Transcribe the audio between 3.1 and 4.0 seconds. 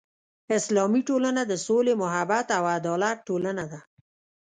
ټولنه ده.